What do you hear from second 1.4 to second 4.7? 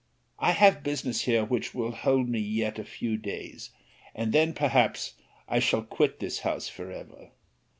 which will hold me yet a few days; and then